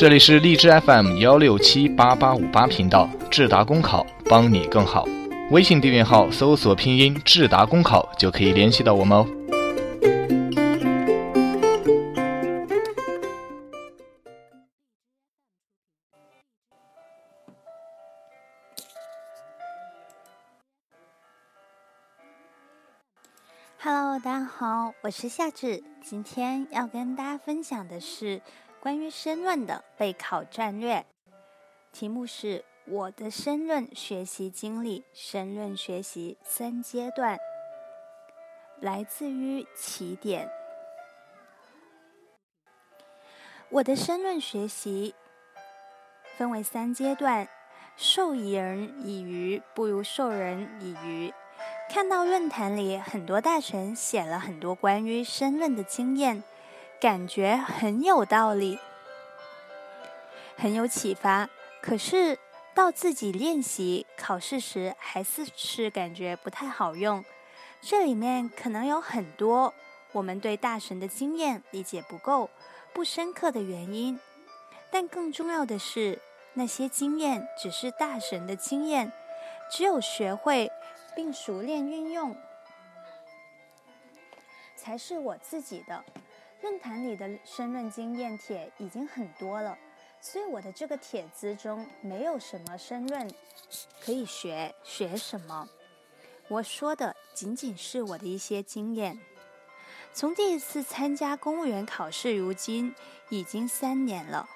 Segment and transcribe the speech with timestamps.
[0.00, 5.06] 这里是荔枝 FM 幺六七八八五八频道，智达公考帮你更好。
[5.50, 9.26] 微信订阅号搜索拼音智达公考就可以联系到我们哦。
[23.82, 28.40] Hello，大家好，我是夏至，今天要跟大家分享的是
[28.80, 31.04] 关于申论的备考战略，
[31.92, 37.38] 题目是我的申论学习经历，申论学习三阶段，
[38.80, 40.50] 来自于起点。
[43.68, 45.14] 我的申论学习
[46.38, 47.46] 分为三阶段，
[47.96, 51.34] 授人以鱼不如授人以渔。
[51.90, 56.42] 看到论坛里很多大神写了很多关于申论的经验，
[57.00, 58.78] 感觉很有道理，
[60.56, 61.48] 很有启发。
[61.80, 62.38] 可是
[62.74, 67.24] 到自己练习考试时，还是是感觉不太好用。
[67.80, 69.72] 这里面可能有很多
[70.12, 72.50] 我们对大神的经验理解不够、
[72.92, 74.20] 不深刻的原因。
[74.90, 76.20] 但更重要的是，
[76.52, 79.10] 那些经验只是大神的经验，
[79.70, 80.70] 只有学会。
[81.12, 82.34] 并熟练运用，
[84.76, 86.04] 才是我自己的。
[86.62, 89.76] 论坛里的申论经验帖已经很多了，
[90.20, 93.32] 所以我的这个帖子中没有什么申论
[94.00, 94.74] 可以学。
[94.82, 95.68] 学什么？
[96.48, 99.18] 我说的仅仅是我的一些经验。
[100.12, 102.94] 从第一次参加公务员考试，如今
[103.28, 104.48] 已经三年了。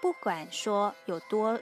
[0.00, 1.58] 不管说有多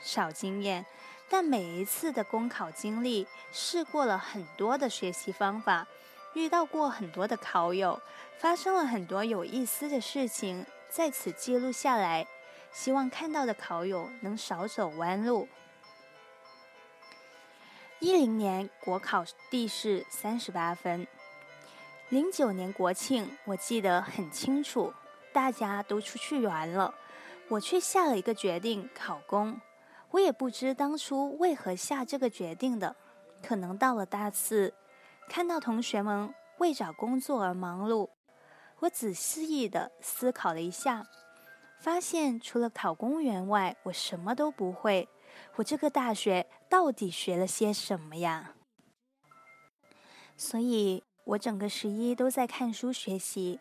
[0.00, 0.84] 少经验。
[1.28, 5.88] 但每一次的公考经历，试过了很多的学习方法，
[6.34, 8.00] 遇到过很多的考友，
[8.38, 12.26] 发生了很多有意思的事情，在此记录下来，
[12.72, 15.48] 希望看到的考友能少走弯路。
[17.98, 21.06] 一零年国考地试三十八分，
[22.08, 24.92] 零九年国庆我记得很清楚，
[25.32, 26.92] 大家都出去玩了，
[27.48, 29.60] 我却下了一个决定考公。
[30.10, 32.96] 我也不知当初为何下这个决定的，
[33.42, 34.74] 可能到了大四，
[35.28, 38.10] 看到同学们为找工作而忙碌，
[38.80, 41.06] 我仔细的思考了一下，
[41.80, 45.08] 发现除了考公务员外，我什么都不会。
[45.56, 48.52] 我这个大学到底学了些什么呀？
[50.36, 53.58] 所以我整个十一都在看书学习。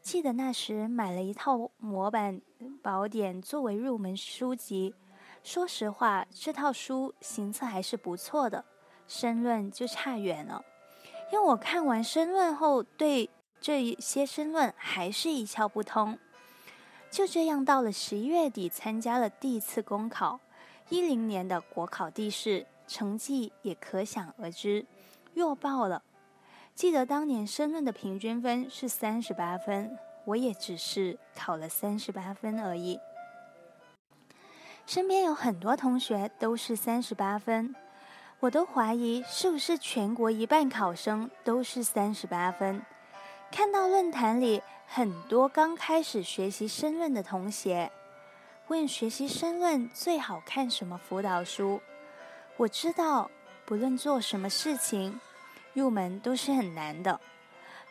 [0.00, 2.40] 记得那时买了一套模板
[2.82, 4.94] 宝典作为入门书籍。
[5.42, 8.64] 说实话，这套书行测还是不错的，
[9.06, 10.64] 申论就差远了。
[11.34, 13.28] 因为我看完申论后，对
[13.60, 16.16] 这一些申论还是一窍不通。
[17.10, 20.38] 就这样，到了十一月底，参加了第一次公考，
[20.90, 24.86] 一零年的国考地试，成绩也可想而知，
[25.34, 26.04] 弱爆了。
[26.72, 33.00] 记得当年申论的平均分是三十八分，我也只是考了三十八分而已。
[34.86, 37.74] 身边有很多同学都是三十八分，
[38.44, 42.82] 我都怀疑是不是全国一半考生都是三十八分。
[43.50, 47.90] 看到论坛里很多刚开始学习申论的同学，
[48.68, 51.80] 问学习申论最好看什么辅导书。
[52.58, 53.30] 我知道，
[53.64, 55.18] 不论做什么事情，
[55.72, 57.18] 入门都是很难的。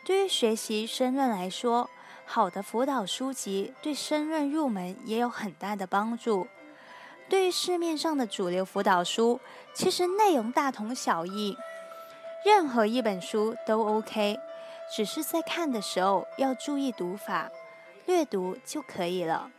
[0.06, 1.90] 对于学习申论来说，
[2.28, 6.48] 好的辅导书籍对申论入门也有很大的帮助。
[7.34, 9.40] 对于市面上的主流辅导书，
[9.74, 11.58] 其实内容大同小异，
[12.46, 14.40] 任何一本书都 OK，
[14.96, 17.50] 只是在看的时候要注意读法，
[18.06, 19.50] 略读就可以了。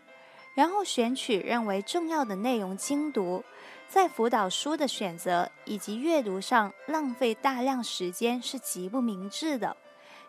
[0.55, 3.43] 然后选取认为重要的内容精读，
[3.89, 9.77] 在辅导书的选择以及阅读上浪费大量时间是极不明智的，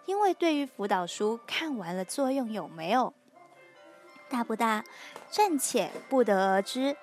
[0.08, 3.14] 因为对于辅导书看完了作用有没有？
[4.28, 4.84] 大不大，
[5.30, 6.98] 暂且不得而知。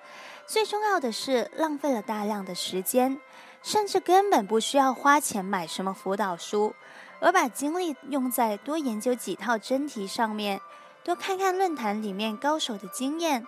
[0.45, 3.19] 最重要的是，浪费了大量的时间，
[3.61, 6.75] 甚至根本不需要花钱买什么辅导书，
[7.19, 10.59] 而把精力用在多研究几套真题上面，
[11.03, 13.47] 多看看论坛里面高手的经验。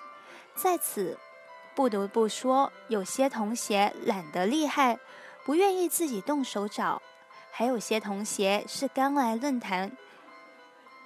[0.55, 1.19] 在此，
[1.75, 4.97] 不得不说，有些同学懒得厉害，
[5.43, 7.01] 不愿意自己动手找；
[7.51, 9.91] 还有些同学是刚来论坛。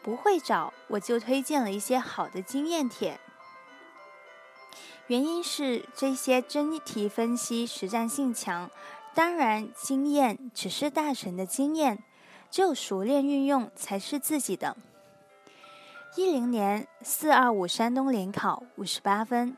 [0.01, 3.19] 不会找，我就推荐了一些好的经验帖。
[5.09, 8.69] 原因是这些真题分析实战性强，
[9.15, 11.97] 当然经验只是大神的经验，
[12.51, 14.77] 只有熟练运用才是自己的。
[16.15, 19.57] 一零年四二五山东联考五十八分，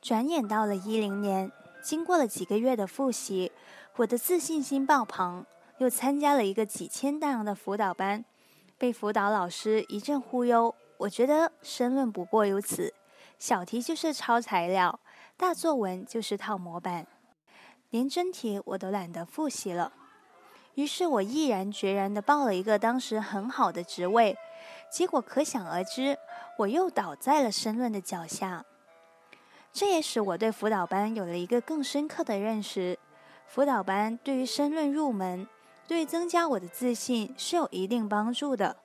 [0.00, 1.52] 转眼到了一零年，
[1.82, 3.52] 经过了几个月的复习，
[3.96, 5.44] 我的自信心爆棚，
[5.76, 8.24] 又参加了一个几千大洋的辅导班，
[8.78, 10.74] 被辅导老师一阵忽悠。
[10.96, 12.94] 我觉得申论不过如此，
[13.38, 14.98] 小题就是抄材料，
[15.36, 17.06] 大作文就是套模板，
[17.90, 19.92] 连真题我都懒得复习了。
[20.74, 24.36] 于是我毅然决然地报了一个当时很好的职位，
[24.90, 26.18] 结果可想而知，
[26.58, 28.64] 我又倒在了申论的脚下。
[29.72, 32.98] 这也使我对辅导班有了一个更深刻的认识：
[33.46, 35.46] 辅导班对于申论入门，
[35.86, 38.76] 对增加我的自信是有一定帮助的。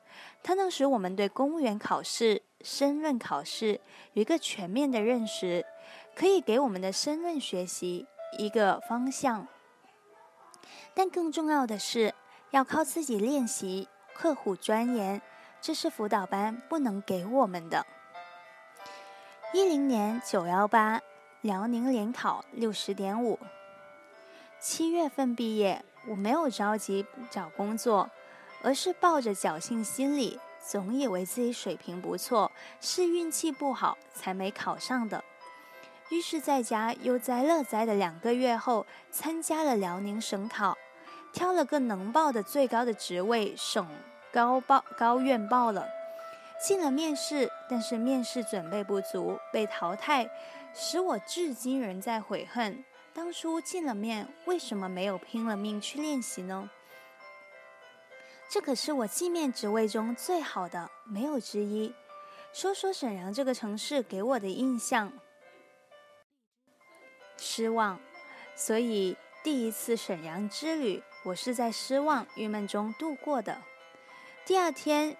[0.43, 3.79] 它能使我们对公务员考试、申论考试
[4.13, 5.65] 有一个全面的认识，
[6.15, 8.05] 可以给我们的申论学习
[8.37, 9.47] 一个方向。
[10.93, 12.13] 但更重要的是，
[12.51, 15.21] 要靠自己练习、刻苦钻研，
[15.61, 17.85] 这是辅导班不能给我们的。
[19.53, 21.01] 一零年九幺八，
[21.41, 23.39] 辽宁联考六十点五，
[24.59, 28.09] 七月份毕业，我没有着急找工作。
[28.63, 35.23] 而是抱着侥幸心理，总以为自己水平不错，是运气不好才没考上的。
[36.09, 40.77] 于是，在家悠哉乐哉的两个月后，参加了辽宁省考，
[41.31, 43.87] 挑了个能报的最高的职位——省
[44.31, 45.87] 高报高院报了。
[46.63, 50.29] 进了面试，但是面试准备不足，被淘汰，
[50.75, 52.83] 使我至今仍在悔恨：
[53.13, 56.69] 当初进了面，为什么没有拼了命去练习呢？
[58.51, 61.95] 这可是我进面职位中最好的，没有之一。
[62.51, 65.09] 说说沈阳这个城市给我的印象，
[67.37, 67.97] 失望。
[68.53, 73.57] 所以第一次沈阳之旅，我是在失望、郁闷中度过的。
[74.45, 75.15] 第二天，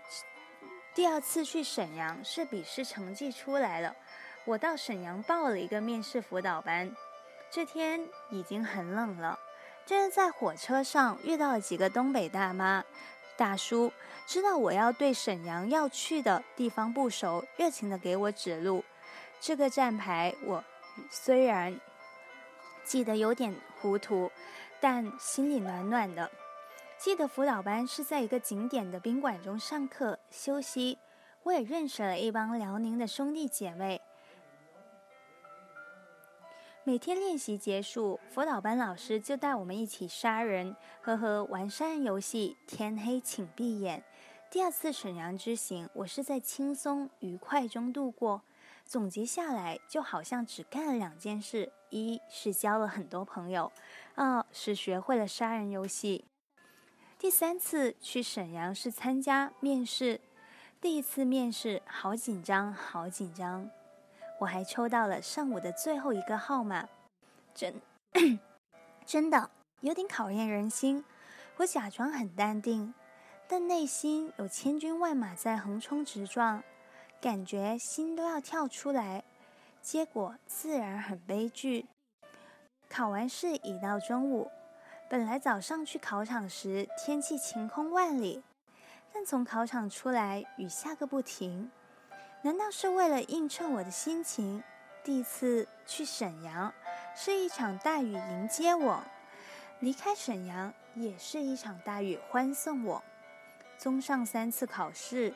[0.94, 3.95] 第二次去沈阳是笔试成绩出来了，
[4.44, 6.94] 我到沈阳报了一个面试辅导班。
[7.50, 9.39] 这天已经很冷了，
[9.86, 12.84] 这是在火车上遇到了几个东北大妈。
[13.38, 13.92] 大叔
[14.28, 18.83] 知道我要对沈阳要去的地方不熟，热情的给我指路。
[19.39, 20.63] 这个站牌我
[21.10, 21.80] 虽然
[22.83, 24.31] 记得有点糊涂，
[24.80, 26.30] 但心里暖暖的。
[27.00, 31.00] 记得辅导班是在一个景点的宾馆中上课休息，
[31.42, 34.00] 我也认识了一帮辽宁的兄弟姐妹。
[36.83, 42.57] 每天练习结束，辅导班老师就带我们一起杀人，呵呵，玩杀人游戏。
[42.66, 44.04] 天黑请闭眼。
[44.50, 48.42] 第二次沈阳之行，我是在轻松愉快中度过。
[48.83, 53.72] 总结下来，就好像只干了两件事：一是交了很多朋友，
[54.16, 56.25] 二是学会了杀人游戏。
[57.19, 60.19] 第三次去沈阳是参加面试，
[60.81, 63.69] 第一次面试好紧张，好紧张。
[64.42, 66.90] 我还抽到了上午的最后一个号码，
[67.54, 67.80] 真
[69.06, 69.52] 真的
[69.82, 71.06] 有点考验人心。
[71.58, 72.92] 我假装很淡定，
[73.48, 76.64] 但内心有千军万马在横冲直撞，
[77.22, 79.24] 感觉心都要跳出来。
[79.80, 81.86] 结果自然很悲剧。
[82.90, 84.50] 考完试已到中午，
[85.08, 88.42] 本来早上去考场时天气晴空万里，
[89.13, 91.70] 但从考场出来雨下个不停。
[92.43, 94.63] 难道是为了映衬我的心情？
[95.03, 96.74] 第一次去沈阳，
[97.15, 99.00] 是一场大雨迎接我；
[99.79, 103.03] 离开沈阳，也是一场大雨欢送我。
[103.77, 105.31] 综上三次考试，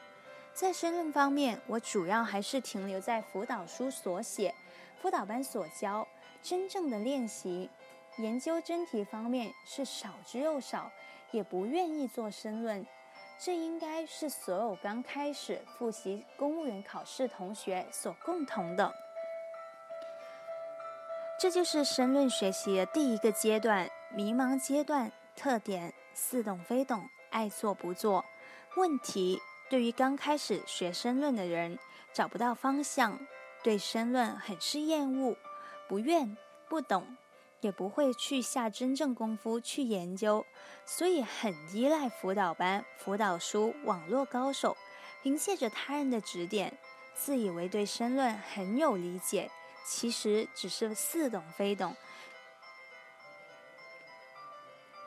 [0.52, 4.56] 在申论方面，我主要还是停留在辅导书所写、
[5.00, 6.08] 辅导班所教，
[6.42, 7.70] 真正的练习、
[8.18, 10.92] 研究真题方面是少之又少，
[11.30, 12.84] 也不愿意做申论。
[13.38, 18.94] 这应该是所有刚开始复习公务员考试同学所共同的。
[21.38, 25.12] 这就是申论学习的第一个阶段——迷茫阶段。
[25.36, 28.24] 特点：似懂非懂，爱做不做。
[28.78, 31.78] 问题：对于刚开始学申论的人，
[32.14, 33.20] 找不到方向，
[33.62, 35.36] 对申论很是厌恶，
[35.90, 36.38] 不愿、
[36.70, 37.18] 不懂。
[37.66, 40.46] 也不会去下真正功夫去研究，
[40.86, 44.78] 所以很依赖辅导班、辅导书、网络高手，
[45.24, 46.78] 凭借着他人的指点，
[47.16, 49.50] 自以为对申论很有理解，
[49.84, 51.96] 其实只是似懂非懂。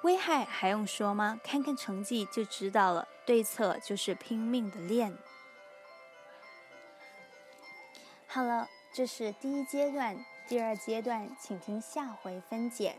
[0.03, 1.41] 危害还用说吗？
[1.45, 3.07] 看看成绩就知道了。
[3.25, 5.17] 对策就是拼命的练。
[8.27, 10.17] 好了，这是第一阶段。
[10.49, 12.97] 第二阶段，请听下回分解。